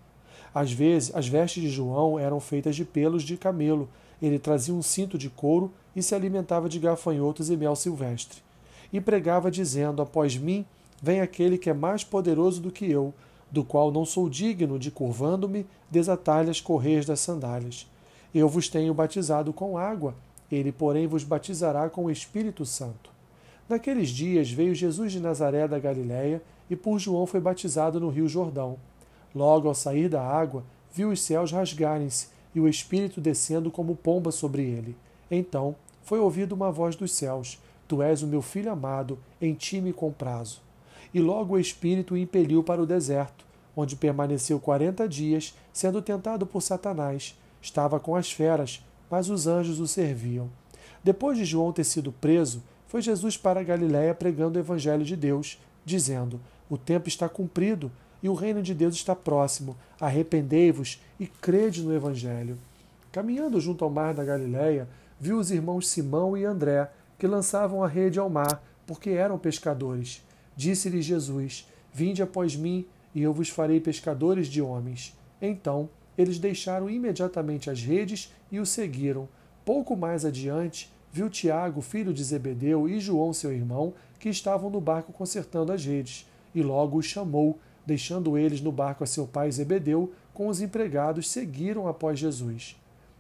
Às 0.55 0.73
vezes, 0.73 1.15
as 1.15 1.29
vestes 1.29 1.63
de 1.63 1.69
João 1.69 2.19
eram 2.19 2.41
feitas 2.41 2.75
de 2.75 2.83
pelos 2.83 3.23
de 3.23 3.37
camelo, 3.37 3.87
ele 4.23 4.39
trazia 4.39 4.73
um 4.73 4.81
cinto 4.81 5.19
de 5.19 5.29
couro 5.29 5.71
e 5.95 6.03
se 6.03 6.15
alimentava 6.15 6.71
de 6.71 6.79
gafanhotos 6.79 7.51
e 7.51 7.57
mel 7.57 7.77
silvestre. 7.77 8.41
E 8.91 8.99
pregava, 8.99 9.51
dizendo: 9.51 10.01
Após 10.01 10.39
mim 10.39 10.65
vem 11.03 11.21
aquele 11.21 11.59
que 11.59 11.69
é 11.69 11.75
mais 11.75 12.03
poderoso 12.03 12.63
do 12.63 12.71
que 12.71 12.91
eu, 12.91 13.13
do 13.51 13.65
qual 13.65 13.91
não 13.91 14.05
sou 14.05 14.29
digno 14.29 14.79
de, 14.79 14.91
curvando-me, 14.91 15.67
desatar-lhe 15.91 16.51
as 16.51 16.61
correias 16.61 17.07
das 17.07 17.21
sandálias. 17.21 17.87
Eu 18.35 18.49
vos 18.49 18.69
tenho 18.69 18.93
batizado 18.93 19.53
com 19.53 19.79
água, 19.79 20.15
ele, 20.51 20.73
porém, 20.73 21.07
vos 21.07 21.25
batizará 21.25 21.89
com 21.89 22.05
o 22.05 22.11
Espírito 22.11 22.65
Santo. 22.65 23.11
Naqueles 23.69 24.11
dias 24.11 24.51
veio 24.51 24.75
Jesus 24.75 25.13
de 25.13 25.21
Nazaré 25.21 25.67
da 25.67 25.79
Galiléia 25.79 26.41
e 26.71 26.77
por 26.77 26.99
João 26.99 27.27
foi 27.27 27.41
batizado 27.41 27.99
no 27.99 28.09
rio 28.09 28.29
Jordão. 28.29 28.77
Logo 29.35 29.69
ao 29.69 29.75
sair 29.75 30.09
da 30.09 30.23
água, 30.23 30.63
viu 30.93 31.11
os 31.11 31.21
céus 31.21 31.51
rasgarem-se 31.51 32.29
e 32.55 32.61
o 32.61 32.69
Espírito 32.69 33.21
descendo 33.21 33.71
como 33.71 33.97
pomba 33.97 34.31
sobre 34.31 34.63
ele. 34.63 34.97
Então 35.31 35.75
foi 36.03 36.19
ouvida 36.21 36.55
uma 36.55 36.71
voz 36.71 36.95
dos 36.95 37.13
céus: 37.13 37.59
Tu 37.89 38.01
és 38.01 38.23
o 38.23 38.27
meu 38.27 38.41
filho 38.41 38.71
amado, 38.71 39.19
em 39.41 39.53
ti 39.53 39.81
me 39.81 39.93
comprazo. 39.93 40.61
E 41.13 41.21
logo 41.21 41.55
o 41.55 41.59
Espírito 41.59 42.15
o 42.15 42.19
impeliu 42.19 42.63
para 42.63 42.83
o 42.83 42.87
deserto, 42.87 43.45
onde 43.77 43.97
permaneceu 43.97 44.59
quarenta 44.59 45.09
dias, 45.09 45.55
sendo 45.73 46.03
tentado 46.03 46.47
por 46.47 46.63
Satanás. 46.63 47.39
Estava 47.61 47.99
com 48.01 48.17
as 48.17 48.33
feras, 48.33 48.85
mas 49.11 49.29
os 49.29 49.47
anjos 49.47 49.81
o 49.81 49.87
serviam. 49.87 50.49
Depois 51.03 51.39
de 51.39 51.45
João 51.45 51.73
ter 51.73 51.85
sido 51.85 52.11
preso, 52.11 52.63
foi 52.87 53.03
Jesus 53.03 53.37
para 53.37 53.63
Galiléia 53.63 54.15
pregando 54.15 54.59
o 54.59 54.63
Evangelho 54.63 55.05
de 55.05 55.17
Deus, 55.17 55.59
dizendo: 55.85 56.41
O 56.69 56.79
tempo 56.79 57.09
está 57.09 57.29
cumprido 57.29 57.91
e 58.23 58.29
o 58.29 58.35
reino 58.35 58.63
de 58.63 58.75
Deus 58.75 58.95
está 58.95 59.15
próximo. 59.15 59.77
Arrependei-vos 60.01 61.01
e 61.19 61.27
crede 61.27 61.83
no 61.83 61.95
Evangelho. 61.95 62.59
Caminhando 63.13 63.61
junto 63.61 63.85
ao 63.85 63.91
mar 63.91 64.15
da 64.15 64.25
Galiléia, 64.25 64.89
viu 65.19 65.39
os 65.39 65.51
irmãos 65.51 65.89
Simão 65.89 66.37
e 66.37 66.45
André, 66.45 66.91
que 67.19 67.27
lançavam 67.27 67.83
a 67.83 67.89
rede 67.89 68.19
ao 68.19 68.29
mar, 68.29 68.63
porque 68.87 69.11
eram 69.11 69.39
pescadores. 69.39 70.23
Disse-lhes 70.57 71.05
Jesus: 71.05 71.69
Vinde 71.93 72.23
após 72.23 72.57
mim, 72.57 72.87
e 73.15 73.23
eu 73.23 73.33
vos 73.33 73.49
farei 73.49 73.81
pescadores 73.81 74.49
de 74.49 74.61
homens. 74.61 75.17
Então 75.41 75.89
eles 76.17 76.39
deixaram 76.39 76.89
imediatamente 76.89 77.69
as 77.69 77.83
redes 77.83 78.33
e 78.51 78.59
o 78.59 78.67
seguiram. 78.67 79.29
Pouco 79.65 79.97
mais 79.97 80.25
adiante, 80.25 80.91
viu 81.13 81.29
Tiago, 81.29 81.81
filho 81.81 82.13
de 82.13 82.25
Zebedeu, 82.25 82.89
e 82.89 82.99
João, 83.01 83.33
seu 83.33 83.53
irmão, 83.53 83.93
que 84.19 84.29
estavam 84.29 84.71
no 84.71 84.81
barco 84.81 85.13
consertando 85.13 85.73
as 85.73 85.85
redes, 85.85 86.27
e 86.55 86.63
logo 86.63 86.99
os 86.99 87.07
chamou, 87.07 87.59
deixando 87.85 88.39
eles 88.39 88.61
no 88.61 88.73
barco 88.73 89.05
a 89.05 89.07
seu 89.07 89.27
pai 89.27 89.51
Zebedeu, 89.51 90.13
com 90.33 90.49
os 90.49 90.61
empregados, 90.61 91.29
seguiram 91.29 91.87
após 91.89 92.19
Jesus. 92.19 92.77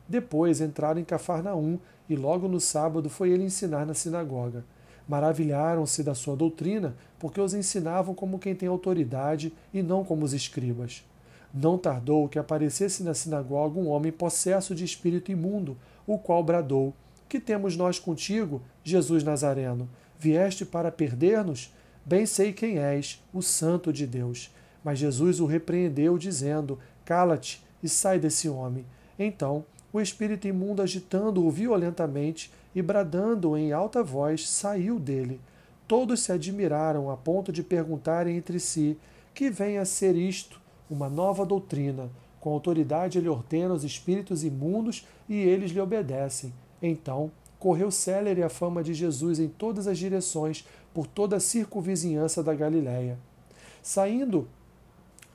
Depois 0.08 0.60
entraram 0.60 1.00
em 1.00 1.04
Cafarnaum, 1.04 1.78
e 2.08 2.14
logo 2.14 2.46
no 2.48 2.60
sábado 2.60 3.10
foi 3.10 3.30
ele 3.30 3.44
ensinar 3.44 3.84
na 3.84 3.94
sinagoga. 3.94 4.64
Maravilharam-se 5.08 6.02
da 6.02 6.14
sua 6.14 6.34
doutrina, 6.34 6.96
porque 7.18 7.40
os 7.40 7.54
ensinavam 7.54 8.14
como 8.14 8.38
quem 8.38 8.54
tem 8.54 8.68
autoridade 8.68 9.52
e 9.72 9.82
não 9.82 10.04
como 10.04 10.24
os 10.24 10.32
escribas. 10.32 11.04
Não 11.54 11.78
tardou 11.78 12.28
que 12.28 12.38
aparecesse 12.38 13.02
na 13.02 13.14
sinagoga 13.14 13.78
um 13.78 13.88
homem 13.88 14.12
possesso 14.12 14.74
de 14.74 14.84
espírito 14.84 15.30
imundo, 15.30 15.76
o 16.06 16.18
qual 16.18 16.42
bradou: 16.42 16.92
Que 17.28 17.40
temos 17.40 17.76
nós 17.76 17.98
contigo, 17.98 18.60
Jesus 18.82 19.22
Nazareno? 19.22 19.88
Vieste 20.18 20.64
para 20.64 20.90
perder-nos? 20.90 21.72
Bem 22.04 22.26
sei 22.26 22.52
quem 22.52 22.78
és, 22.78 23.22
o 23.32 23.42
Santo 23.42 23.92
de 23.92 24.06
Deus. 24.06 24.50
Mas 24.84 24.98
Jesus 24.98 25.40
o 25.40 25.46
repreendeu, 25.46 26.18
dizendo: 26.18 26.78
Cala-te 27.04 27.64
e 27.82 27.88
sai 27.88 28.18
desse 28.18 28.48
homem. 28.48 28.84
Então, 29.18 29.64
o 29.92 30.00
espírito 30.00 30.46
imundo, 30.46 30.82
agitando-o 30.82 31.50
violentamente 31.50 32.52
e 32.76 32.82
bradando 32.82 33.56
em 33.56 33.72
alta 33.72 34.02
voz, 34.02 34.46
saiu 34.46 34.98
dele. 34.98 35.40
Todos 35.88 36.20
se 36.20 36.30
admiraram 36.30 37.10
a 37.10 37.16
ponto 37.16 37.50
de 37.50 37.62
perguntarem 37.62 38.36
entre 38.36 38.60
si: 38.60 38.98
Que 39.32 39.48
vem 39.48 39.78
a 39.78 39.86
ser 39.86 40.14
isto? 40.14 40.60
Uma 40.90 41.08
nova 41.08 41.46
doutrina. 41.46 42.10
Com 42.38 42.52
autoridade 42.52 43.16
ele 43.16 43.30
ordena 43.30 43.72
os 43.72 43.82
espíritos 43.82 44.44
imundos 44.44 45.06
e 45.26 45.36
eles 45.36 45.70
lhe 45.70 45.80
obedecem. 45.80 46.52
Então, 46.82 47.32
correu 47.58 47.90
célere 47.90 48.42
a 48.42 48.50
fama 48.50 48.82
de 48.82 48.92
Jesus 48.92 49.38
em 49.38 49.48
todas 49.48 49.86
as 49.86 49.96
direções, 49.96 50.66
por 50.92 51.06
toda 51.06 51.36
a 51.36 51.40
circunvizinhança 51.40 52.42
da 52.42 52.54
Galiléia. 52.54 53.18
Saindo 53.82 54.46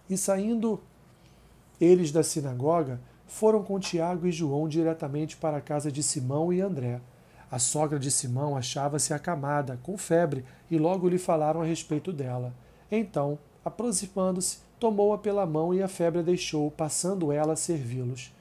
e 0.08 0.16
saindo 0.16 0.80
eles 1.80 2.12
da 2.12 2.22
sinagoga, 2.22 3.02
foram 3.26 3.64
com 3.64 3.80
Tiago 3.80 4.28
e 4.28 4.32
João 4.32 4.68
diretamente 4.68 5.38
para 5.38 5.58
a 5.58 5.62
casa 5.62 5.92
de 5.92 6.04
Simão 6.04 6.54
e 6.54 6.62
André. 6.62 7.02
A 7.52 7.60
sogra 7.60 8.00
de 8.00 8.10
Simão 8.10 8.56
achava-se 8.56 9.14
acamada, 9.14 9.78
com 9.84 9.98
febre, 9.98 10.46
e 10.70 10.78
logo 10.78 11.10
lhe 11.10 11.18
falaram 11.18 11.62
a 11.62 11.66
respeito 11.66 12.14
dela. 12.14 12.54
Então, 12.90 13.38
aproximando-se, 13.66 14.60
tomou-a 14.80 15.18
pela 15.18 15.46
mão 15.46 15.74
e 15.74 15.84
a 15.84 15.88
febre 15.90 16.20
a 16.20 16.24
deixou, 16.24 16.72
passando 16.72 17.30
ela 17.30 17.52
a 17.52 17.58
servi-los. 17.58 18.32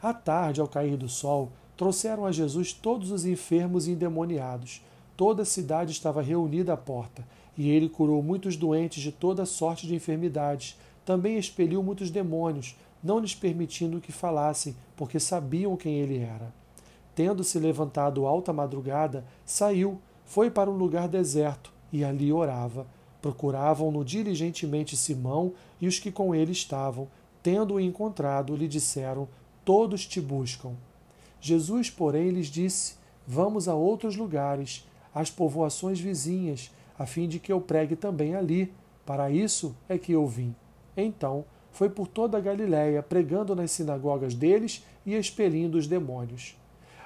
À 0.00 0.14
tarde, 0.14 0.60
ao 0.60 0.68
cair 0.68 0.96
do 0.96 1.08
sol, 1.08 1.50
trouxeram 1.76 2.24
a 2.24 2.30
Jesus 2.30 2.72
todos 2.72 3.10
os 3.10 3.24
enfermos 3.26 3.88
e 3.88 3.90
endemoniados. 3.90 4.84
Toda 5.16 5.42
a 5.42 5.46
cidade 5.46 5.90
estava 5.90 6.22
reunida 6.22 6.72
à 6.72 6.76
porta, 6.76 7.26
e 7.58 7.68
ele 7.70 7.88
curou 7.88 8.22
muitos 8.22 8.56
doentes 8.56 9.02
de 9.02 9.10
toda 9.10 9.44
sorte 9.44 9.84
de 9.84 9.96
enfermidades. 9.96 10.78
Também 11.04 11.36
expeliu 11.36 11.82
muitos 11.82 12.08
demônios, 12.08 12.76
não 13.02 13.18
lhes 13.18 13.34
permitindo 13.34 14.00
que 14.00 14.12
falassem, 14.12 14.76
porque 14.94 15.18
sabiam 15.18 15.76
quem 15.76 15.96
ele 15.96 16.18
era. 16.18 16.52
Tendo-se 17.20 17.58
levantado 17.58 18.24
alta 18.24 18.50
madrugada, 18.50 19.26
saiu, 19.44 20.00
foi 20.24 20.50
para 20.50 20.70
um 20.70 20.74
lugar 20.74 21.06
deserto 21.06 21.70
e 21.92 22.02
ali 22.02 22.32
orava. 22.32 22.86
Procuravam-no 23.20 24.02
diligentemente 24.02 24.96
Simão 24.96 25.52
e 25.78 25.86
os 25.86 25.98
que 25.98 26.10
com 26.10 26.34
ele 26.34 26.52
estavam. 26.52 27.08
Tendo-o 27.42 27.78
encontrado, 27.78 28.56
lhe 28.56 28.66
disseram: 28.66 29.28
Todos 29.66 30.06
te 30.06 30.18
buscam. 30.18 30.72
Jesus, 31.42 31.90
porém, 31.90 32.30
lhes 32.30 32.46
disse: 32.46 32.94
Vamos 33.26 33.68
a 33.68 33.74
outros 33.74 34.16
lugares, 34.16 34.88
às 35.14 35.30
povoações 35.30 36.00
vizinhas, 36.00 36.70
a 36.98 37.04
fim 37.04 37.28
de 37.28 37.38
que 37.38 37.52
eu 37.52 37.60
pregue 37.60 37.96
também 37.96 38.34
ali. 38.34 38.72
Para 39.04 39.30
isso 39.30 39.76
é 39.90 39.98
que 39.98 40.12
eu 40.12 40.26
vim. 40.26 40.56
Então, 40.96 41.44
foi 41.70 41.90
por 41.90 42.08
toda 42.08 42.38
a 42.38 42.40
Galiléia, 42.40 43.02
pregando 43.02 43.54
nas 43.54 43.72
sinagogas 43.72 44.34
deles 44.34 44.82
e 45.04 45.14
expelindo 45.14 45.76
os 45.76 45.86
demônios. 45.86 46.58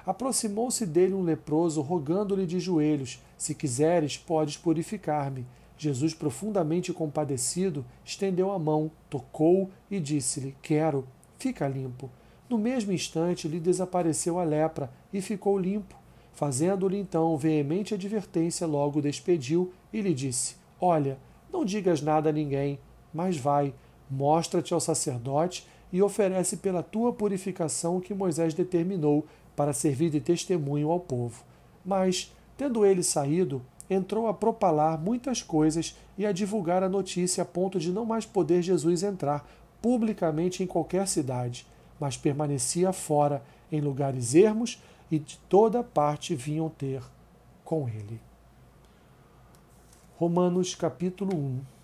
Aproximou-se 0.05 0.85
dele 0.85 1.13
um 1.13 1.23
leproso, 1.23 1.81
rogando-lhe 1.81 2.45
de 2.45 2.59
joelhos: 2.59 3.21
Se 3.37 3.55
quiseres, 3.55 4.17
podes 4.17 4.57
purificar-me. 4.57 5.45
Jesus, 5.77 6.13
profundamente 6.13 6.93
compadecido, 6.93 7.85
estendeu 8.03 8.51
a 8.51 8.59
mão, 8.59 8.91
tocou 9.09 9.69
e 9.89 9.99
disse-lhe: 9.99 10.55
Quero, 10.61 11.07
fica 11.37 11.67
limpo. 11.67 12.09
No 12.49 12.57
mesmo 12.57 12.91
instante 12.91 13.47
lhe 13.47 13.59
desapareceu 13.59 14.39
a 14.39 14.43
lepra 14.43 14.91
e 15.11 15.21
ficou 15.21 15.57
limpo. 15.57 15.95
Fazendo-lhe 16.33 16.97
então 16.97 17.35
veemente 17.37 17.93
advertência, 17.93 18.67
logo 18.67 19.01
despediu 19.01 19.73
e 19.91 20.01
lhe 20.01 20.13
disse: 20.13 20.55
Olha, 20.79 21.17
não 21.51 21.65
digas 21.65 22.01
nada 22.01 22.29
a 22.29 22.33
ninguém, 22.33 22.77
mas 23.13 23.37
vai, 23.37 23.73
Mostra-te 24.09 24.73
ao 24.73 24.79
sacerdote 24.79 25.65
e 25.91 26.01
oferece 26.01 26.57
pela 26.57 26.83
tua 26.83 27.11
purificação 27.11 27.97
o 27.97 28.01
que 28.01 28.13
Moisés 28.13 28.53
determinou 28.53 29.25
para 29.55 29.73
servir 29.73 30.09
de 30.09 30.19
testemunho 30.19 30.89
ao 30.89 30.99
povo. 30.99 31.43
Mas, 31.83 32.33
tendo 32.57 32.85
ele 32.85 33.03
saído, 33.03 33.61
entrou 33.89 34.27
a 34.27 34.33
propalar 34.33 34.99
muitas 34.99 35.41
coisas 35.41 35.95
e 36.17 36.25
a 36.25 36.31
divulgar 36.31 36.83
a 36.83 36.89
notícia 36.89 37.43
a 37.43 37.45
ponto 37.45 37.79
de 37.79 37.91
não 37.91 38.05
mais 38.05 38.25
poder 38.25 38.61
Jesus 38.61 39.03
entrar 39.03 39.47
publicamente 39.81 40.63
em 40.63 40.67
qualquer 40.67 41.07
cidade, 41.07 41.67
mas 41.99 42.17
permanecia 42.17 42.91
fora, 42.91 43.43
em 43.71 43.79
lugares 43.81 44.33
ermos, 44.33 44.81
e 45.11 45.19
de 45.19 45.37
toda 45.49 45.83
parte 45.83 46.33
vinham 46.33 46.69
ter 46.69 47.03
com 47.63 47.87
ele. 47.87 48.19
Romanos 50.17 50.73
capítulo 50.73 51.35
1 51.35 51.74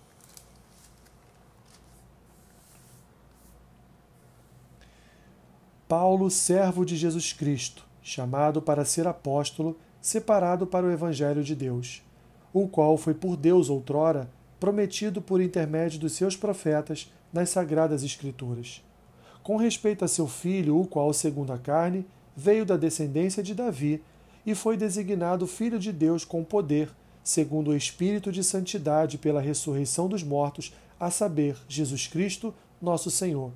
Paulo, 5.92 6.30
servo 6.30 6.86
de 6.86 6.96
Jesus 6.96 7.34
Cristo, 7.34 7.86
chamado 8.02 8.62
para 8.62 8.82
ser 8.82 9.06
apóstolo, 9.06 9.76
separado 10.00 10.66
para 10.66 10.86
o 10.86 10.90
Evangelho 10.90 11.44
de 11.44 11.54
Deus, 11.54 12.00
o 12.50 12.66
qual 12.66 12.96
foi 12.96 13.12
por 13.12 13.36
Deus 13.36 13.68
outrora 13.68 14.30
prometido 14.58 15.20
por 15.20 15.38
intermédio 15.38 16.00
dos 16.00 16.14
seus 16.14 16.34
profetas 16.34 17.12
nas 17.30 17.50
sagradas 17.50 18.02
Escrituras. 18.02 18.82
Com 19.42 19.58
respeito 19.58 20.02
a 20.02 20.08
seu 20.08 20.26
filho, 20.26 20.80
o 20.80 20.86
qual, 20.86 21.12
segundo 21.12 21.52
a 21.52 21.58
carne, 21.58 22.06
veio 22.34 22.64
da 22.64 22.78
descendência 22.78 23.42
de 23.42 23.54
Davi 23.54 24.02
e 24.46 24.54
foi 24.54 24.78
designado 24.78 25.46
Filho 25.46 25.78
de 25.78 25.92
Deus 25.92 26.24
com 26.24 26.42
poder, 26.42 26.88
segundo 27.22 27.70
o 27.70 27.76
Espírito 27.76 28.32
de 28.32 28.42
Santidade 28.42 29.18
pela 29.18 29.42
ressurreição 29.42 30.08
dos 30.08 30.22
mortos, 30.22 30.72
a 30.98 31.10
saber, 31.10 31.54
Jesus 31.68 32.06
Cristo, 32.06 32.54
nosso 32.80 33.10
Senhor 33.10 33.52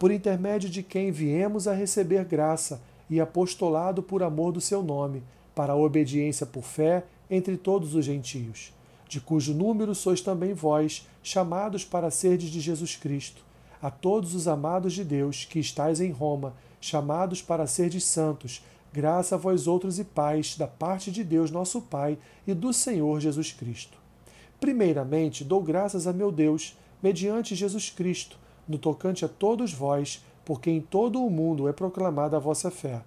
por 0.00 0.10
intermédio 0.10 0.70
de 0.70 0.82
quem 0.82 1.12
viemos 1.12 1.68
a 1.68 1.74
receber 1.74 2.24
graça 2.24 2.80
e 3.10 3.20
apostolado 3.20 4.02
por 4.02 4.22
amor 4.22 4.50
do 4.50 4.58
seu 4.58 4.82
nome, 4.82 5.22
para 5.54 5.74
a 5.74 5.76
obediência 5.76 6.46
por 6.46 6.64
fé 6.64 7.04
entre 7.30 7.54
todos 7.58 7.94
os 7.94 8.02
gentios, 8.06 8.72
de 9.06 9.20
cujo 9.20 9.52
número 9.52 9.94
sois 9.94 10.22
também 10.22 10.54
vós, 10.54 11.06
chamados 11.22 11.84
para 11.84 12.10
serdes 12.10 12.48
de 12.48 12.60
Jesus 12.60 12.96
Cristo, 12.96 13.44
a 13.82 13.90
todos 13.90 14.34
os 14.34 14.48
amados 14.48 14.94
de 14.94 15.04
Deus 15.04 15.44
que 15.44 15.58
estáis 15.58 16.00
em 16.00 16.10
Roma, 16.10 16.54
chamados 16.80 17.42
para 17.42 17.66
serdes 17.66 18.04
santos, 18.04 18.64
graça 18.90 19.34
a 19.34 19.38
vós 19.38 19.66
outros 19.66 19.98
e 19.98 20.04
paz 20.04 20.56
da 20.56 20.66
parte 20.66 21.12
de 21.12 21.22
Deus 21.22 21.50
nosso 21.50 21.78
Pai 21.78 22.16
e 22.46 22.54
do 22.54 22.72
Senhor 22.72 23.20
Jesus 23.20 23.52
Cristo. 23.52 23.98
Primeiramente, 24.58 25.44
dou 25.44 25.62
graças 25.62 26.06
a 26.06 26.12
meu 26.14 26.32
Deus, 26.32 26.74
mediante 27.02 27.54
Jesus 27.54 27.90
Cristo, 27.90 28.38
no 28.68 28.78
tocante 28.78 29.24
a 29.24 29.28
todos 29.28 29.72
vós, 29.72 30.24
porque 30.44 30.70
em 30.70 30.80
todo 30.80 31.24
o 31.24 31.30
mundo 31.30 31.68
é 31.68 31.72
proclamada 31.72 32.36
a 32.36 32.40
vossa 32.40 32.70
fé. 32.70 33.02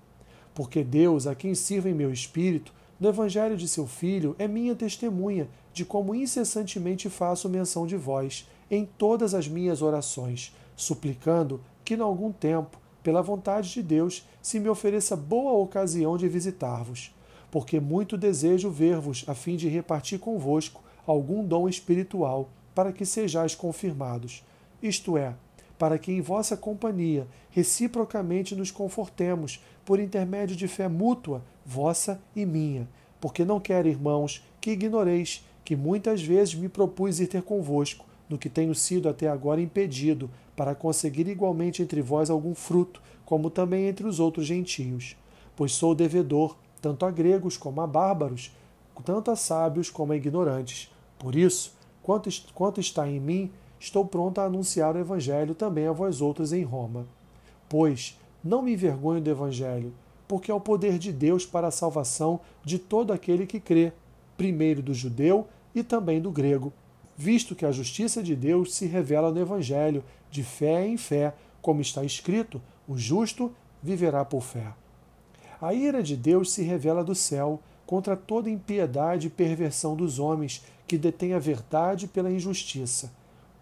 Porque 0.53 0.83
Deus, 0.83 1.25
a 1.25 1.36
quem 1.36 1.55
sirvo 1.55 1.89
em 1.89 1.93
meu 1.93 2.12
espírito, 2.12 2.74
no 3.00 3.10
Evangelho 3.10 3.57
de 3.57 3.67
seu 3.67 3.88
Filho 3.88 4.36
é 4.38 4.48
minha 4.48 4.75
testemunha 4.75 5.50
de 5.74 5.83
como 5.83 6.13
incessantemente 6.13 7.10
faço 7.10 7.50
menção 7.50 7.88
de 7.88 7.98
vós 7.98 8.48
em 8.69 8.86
todas 8.86 9.33
as 9.33 9.48
minhas 9.48 9.81
orações, 9.81 10.55
suplicando 10.75 11.60
que, 11.83 11.95
em 11.95 12.01
algum 12.01 12.31
tempo, 12.31 12.79
pela 13.01 13.22
vontade 13.22 13.72
de 13.74 13.83
Deus, 13.83 14.25
se 14.41 14.60
me 14.60 14.69
ofereça 14.69 15.15
boa 15.15 15.51
ocasião 15.53 16.15
de 16.15 16.27
visitar-vos, 16.27 17.13
porque 17.51 17.79
muito 17.79 18.17
desejo 18.17 18.69
ver-vos 18.69 19.25
a 19.27 19.33
fim 19.33 19.55
de 19.55 19.67
repartir 19.67 20.19
convosco 20.19 20.81
algum 21.05 21.45
dom 21.45 21.67
espiritual, 21.67 22.50
para 22.74 22.91
que 22.91 23.05
sejais 23.05 23.53
confirmados, 23.53 24.43
isto 24.84 25.18
é, 25.18 25.34
para 25.80 25.98
que 25.98 26.12
em 26.12 26.22
vossa 26.22 26.56
companhia 26.56 27.25
reciprocamente 27.50 28.56
nos 28.56 28.70
confortemos, 28.70 29.63
por 29.86 30.00
intermédio 30.00 30.56
de 30.56 30.68
fé 30.68 30.88
mútua, 30.88 31.44
vossa 31.66 32.22
e 32.36 32.46
minha. 32.46 32.88
Porque 33.20 33.44
não 33.44 33.60
quero, 33.60 33.88
irmãos, 33.88 34.44
que 34.62 34.72
ignoreis 34.72 35.46
que 35.63 35.75
muitas 35.75 36.22
vezes 36.22 36.56
me 36.56 36.68
propus 36.70 37.20
ir 37.20 37.28
ter 37.28 37.42
convosco, 37.42 38.06
no 38.30 38.38
que 38.38 38.50
tenho 38.50 38.74
sido 38.74 39.08
até 39.08 39.28
agora 39.28 39.62
impedido, 39.62 40.30
para 40.56 40.75
conseguir 40.75 41.28
igualmente 41.28 41.82
entre 41.82 42.02
vós 42.02 42.30
algum 42.30 42.54
fruto, 42.54 43.02
como 43.25 43.50
também 43.50 43.88
entre 43.88 44.06
os 44.06 44.20
outros 44.20 44.46
gentios. 44.46 45.16
Pois 45.56 45.74
sou 45.74 45.96
devedor, 45.96 46.56
tanto 46.82 47.06
a 47.06 47.12
gregos 47.12 47.58
como 47.58 47.82
a 47.82 47.88
bárbaros, 47.88 48.52
tanto 49.06 49.32
a 49.32 49.36
sábios 49.36 49.90
como 49.90 50.13
a 50.13 50.18
ignorantes. 50.18 50.92
Por 51.18 51.36
isso, 51.36 51.74
quanto, 52.02 52.30
quanto 52.54 52.80
está 52.80 53.08
em 53.08 53.20
mim, 53.20 53.52
estou 53.84 54.06
pronto 54.06 54.40
a 54.40 54.46
anunciar 54.46 54.96
o 54.96 55.00
Evangelho 55.00 55.54
também 55.54 55.88
a 55.88 55.92
vós 55.92 56.22
outros 56.22 56.54
em 56.54 56.63
Roma. 56.63 57.06
Pois 57.68 58.18
não 58.42 58.62
me 58.62 58.72
envergonho 58.72 59.20
do 59.20 59.30
Evangelho, 59.30 59.94
porque 60.25 60.50
é 60.50 60.54
o 60.54 60.60
poder 60.60 60.98
de 60.98 61.12
Deus 61.12 61.46
para 61.46 61.68
a 61.68 61.72
salvação 61.72 62.40
de 62.63 62.80
todo 62.80 63.12
aquele 63.12 63.46
que 63.46 63.60
crê, 63.60 63.92
primeiro 64.38 64.82
do 64.82 64.94
judeu 64.94 65.46
e 65.75 65.84
também 65.84 66.22
do 66.22 66.32
grego, 66.32 66.72
visto 67.18 67.56
que 67.56 67.66
a 67.66 67.74
justiça 67.74 68.24
de 68.24 68.38
Deus 68.38 68.74
se 68.74 68.86
revela 68.86 69.32
no 69.32 69.42
Evangelho, 69.42 70.02
de 70.32 70.44
fé 70.44 70.88
em 70.88 70.96
fé, 70.96 71.34
como 71.62 71.82
está 71.82 72.06
escrito: 72.06 72.62
o 72.88 72.98
justo 72.98 73.52
viverá 73.82 74.24
por 74.24 74.44
fé. 74.44 74.72
A 75.62 75.74
ira 75.74 76.02
de 76.02 76.16
Deus 76.16 76.54
se 76.54 76.63
revela 76.63 77.04
do 77.04 77.13
céu 77.13 77.60
contra 77.86 78.16
toda 78.16 78.50
impiedade 78.50 79.28
e 79.28 79.30
perversão 79.30 79.94
dos 79.94 80.20
homens 80.20 80.63
que 80.88 80.98
detêm 80.98 81.34
a 81.34 81.40
verdade 81.40 82.08
pela 82.08 82.32
injustiça 82.32 83.12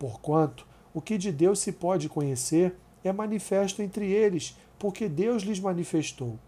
Porquanto 0.01 0.65
o 0.96 1.00
que 1.00 1.15
de 1.15 1.31
Deus 1.31 1.60
se 1.60 1.72
pode 1.72 2.10
conhecer 2.10 2.75
é 3.03 3.13
manifesto 3.13 3.84
entre 3.84 4.12
eles, 4.12 4.58
porque 4.79 5.08
Deus 5.08 5.43
lhes 5.43 5.60
manifestou. 5.60 6.39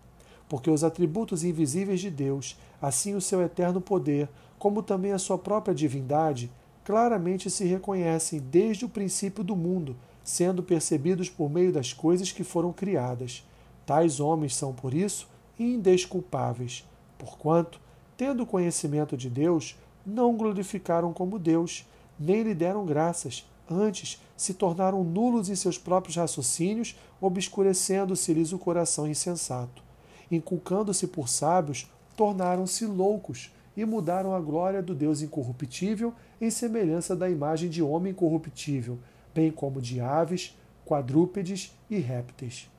Porque 0.50 0.72
os 0.72 0.84
atributos 0.84 1.44
invisíveis 1.44 2.00
de 2.00 2.10
Deus, 2.10 2.58
assim 2.82 3.14
o 3.14 3.22
seu 3.22 3.44
eterno 3.44 3.80
poder, 3.80 4.28
como 4.58 4.82
também 4.82 5.12
a 5.12 5.20
sua 5.20 5.38
própria 5.38 5.76
divindade, 5.76 6.50
claramente 6.84 7.48
se 7.52 7.64
reconhecem 7.64 8.40
desde 8.40 8.86
o 8.86 8.90
princípio 8.90 9.44
do 9.44 9.56
mundo, 9.56 9.96
sendo 10.24 10.64
percebidos 10.64 11.30
por 11.30 11.48
meio 11.48 11.72
das 11.72 11.94
coisas 11.94 12.32
que 12.32 12.44
foram 12.44 12.74
criadas. 12.74 13.48
Tais 13.86 14.20
homens 14.20 14.56
são, 14.56 14.74
por 14.74 14.96
isso, 14.96 15.30
indesculpáveis, 15.60 16.90
porquanto, 17.20 17.80
tendo 18.18 18.48
conhecimento 18.48 19.16
de 19.16 19.30
Deus, 19.30 19.78
não 20.04 20.36
glorificaram 20.36 21.14
como 21.14 21.38
Deus, 21.38 21.86
nem 22.20 22.44
lhe 22.44 22.54
deram 22.54 22.86
graças, 22.86 23.48
antes 23.70 24.22
se 24.36 24.54
tornaram 24.54 25.04
nulos 25.04 25.50
em 25.50 25.56
seus 25.56 25.78
próprios 25.78 26.16
raciocínios, 26.16 26.96
obscurecendo-se-lhes 27.22 28.52
o 28.52 28.60
coração 28.60 29.08
insensato. 29.08 29.84
Inculcando-se 30.30 31.08
por 31.08 31.30
sábios, 31.30 31.90
tornaram-se 32.16 32.86
loucos 32.86 33.52
e 33.76 33.86
mudaram 33.86 34.34
a 34.34 34.40
glória 34.40 34.82
do 34.82 34.94
Deus 34.94 35.22
incorruptível 35.22 36.14
em 36.40 36.50
semelhança 36.50 37.16
da 37.16 37.30
imagem 37.30 37.70
de 37.70 37.82
homem 37.82 38.14
corruptível, 38.14 39.00
bem 39.34 39.52
como 39.52 39.82
de 39.82 40.00
aves, 40.00 40.56
quadrúpedes 40.86 41.76
e 41.90 41.98
répteis. 41.98 42.70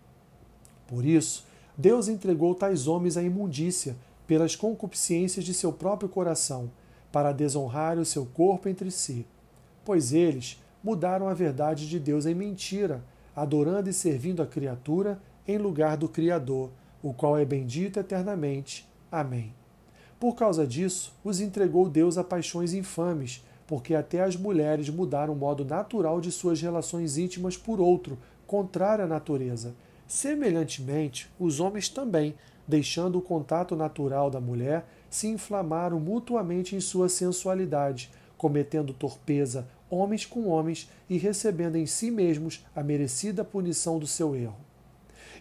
Por 0.87 1.05
isso, 1.05 1.45
Deus 1.77 2.09
entregou 2.09 2.55
tais 2.55 2.87
homens 2.87 3.17
à 3.17 3.23
imundícia 3.23 3.97
pelas 4.27 4.55
concupiscências 4.55 5.45
de 5.45 5.53
seu 5.53 5.73
próprio 5.73 6.09
coração 6.09 6.71
para 7.11 7.33
desonrar 7.33 7.99
o 7.99 8.05
seu 8.05 8.27
corpo 8.27 8.69
entre 8.69 8.91
si. 8.91 9.27
Pois 9.85 10.13
eles 10.13 10.61
mudaram 10.83 11.29
a 11.29 11.35
verdade 11.35 11.89
de 11.89 11.99
Deus 11.99 12.27
em 12.27 12.35
mentira, 12.35 13.03
adorando 13.35 13.89
e 13.89 13.93
servindo 13.93 14.43
a 14.43 14.47
criatura 14.47 15.21
em 15.47 15.59
lugar 15.59 15.97
do 15.97 16.09
Criador, 16.09 16.71
o 17.03 17.13
qual 17.13 17.37
é 17.37 17.45
bendito 17.45 17.99
eternamente. 17.99 18.89
Amém. 19.11 19.53
Por 20.19 20.35
causa 20.35 20.67
disso, 20.67 21.15
os 21.23 21.41
entregou 21.41 21.89
Deus 21.89 22.17
a 22.17 22.25
paixões 22.25 22.73
infames, 22.73 23.45
porque 23.67 23.95
até 23.95 24.23
as 24.23 24.37
mulheres 24.37 24.89
mudaram 24.89 25.35
o 25.35 25.37
modo 25.37 25.65
natural 25.65 26.21
de 26.21 26.31
suas 26.31 26.61
relações 26.61 27.19
íntimas 27.19 27.57
por 27.57 27.81
outro, 27.81 28.19
contrário 28.47 29.05
à 29.05 29.07
natureza. 29.07 29.75
Semelhantemente, 30.07 31.31
os 31.39 31.61
homens 31.61 31.89
também, 31.89 32.35
deixando 32.67 33.19
o 33.19 33.23
contato 33.23 33.75
natural 33.75 34.31
da 34.31 34.41
mulher, 34.41 34.87
se 35.11 35.29
inflamaram 35.29 35.99
mutuamente 35.99 36.75
em 36.77 36.81
sua 36.81 37.09
sensualidade, 37.09 38.11
cometendo 38.45 38.93
torpeza 38.93 39.67
homens 39.89 40.27
com 40.27 40.49
homens 40.49 40.91
e 41.09 41.17
recebendo 41.17 41.77
em 41.77 41.87
si 41.87 42.11
mesmos 42.11 42.63
a 42.77 42.83
merecida 42.83 43.43
punição 43.43 43.99
do 43.99 44.07
seu 44.07 44.37
erro. 44.37 44.59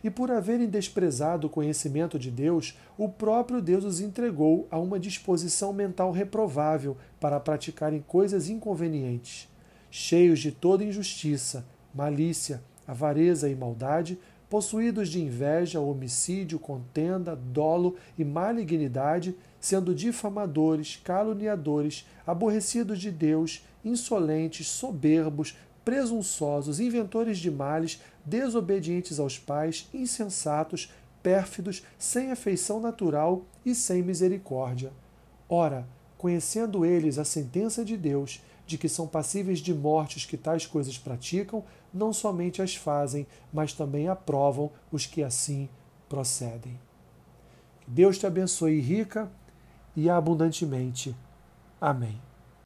E 0.01 0.09
por 0.09 0.31
haverem 0.31 0.69
desprezado 0.69 1.47
o 1.47 1.49
conhecimento 1.49 2.17
de 2.17 2.31
Deus, 2.31 2.79
o 2.97 3.09
próprio 3.09 3.61
Deus 3.61 3.83
os 3.83 3.99
entregou 3.99 4.69
a 4.71 4.79
uma 4.79 4.97
disposição 4.97 5.73
mental 5.73 6.13
reprovável 6.13 6.95
para 7.19 7.41
praticarem 7.41 8.01
coisas 8.07 8.47
inconvenientes. 8.47 9.49
Cheios 9.91 10.39
de 10.39 10.53
toda 10.53 10.85
injustiça, 10.85 11.65
malícia, 11.93 12.63
avareza 12.87 13.49
e 13.49 13.55
maldade, 13.55 14.17
possuídos 14.53 15.09
de 15.09 15.19
inveja, 15.19 15.79
homicídio, 15.79 16.59
contenda, 16.59 17.35
dolo 17.35 17.95
e 18.15 18.23
malignidade, 18.23 19.35
sendo 19.59 19.95
difamadores, 19.95 21.01
caluniadores, 21.03 22.07
aborrecidos 22.23 22.99
de 22.99 23.09
Deus, 23.09 23.65
insolentes, 23.83 24.67
soberbos, 24.67 25.57
presunçosos, 25.83 26.79
inventores 26.79 27.39
de 27.39 27.49
males, 27.49 27.99
desobedientes 28.23 29.19
aos 29.19 29.39
pais, 29.39 29.89
insensatos, 29.91 30.93
pérfidos, 31.23 31.81
sem 31.97 32.31
afeição 32.31 32.79
natural 32.79 33.41
e 33.65 33.73
sem 33.73 34.03
misericórdia. 34.03 34.91
Ora, 35.49 35.83
conhecendo 36.15 36.85
eles 36.85 37.17
a 37.17 37.25
sentença 37.25 37.83
de 37.83 37.97
Deus, 37.97 38.39
de 38.73 38.77
que 38.79 38.89
são 38.89 39.07
passíveis 39.07 39.59
de 39.59 39.73
morte 39.73 40.17
os 40.17 40.25
que 40.25 40.35
tais 40.35 40.65
coisas 40.65 40.97
praticam, 40.97 41.63
não 41.93 42.11
somente 42.11 42.59
as 42.59 42.75
fazem, 42.75 43.27
mas 43.53 43.71
também 43.71 44.07
aprovam 44.07 44.71
os 44.91 45.05
que 45.05 45.23
assim 45.23 45.69
procedem. 46.09 46.79
Que 47.81 47.91
Deus 47.91 48.17
te 48.17 48.25
abençoe 48.25 48.79
rica 48.79 49.31
e 49.95 50.09
abundantemente. 50.09 51.15
Amém. 51.79 52.19